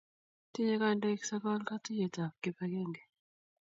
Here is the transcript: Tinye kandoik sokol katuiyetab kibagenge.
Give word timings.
Tinye 0.51 0.75
kandoik 0.81 1.21
sokol 1.29 1.61
katuiyetab 1.69 2.31
kibagenge. 2.41 3.01